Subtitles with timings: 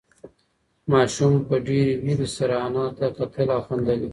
[0.91, 4.09] ماشوم په ډېرې وېرې سره انا ته کتل او خندل یې.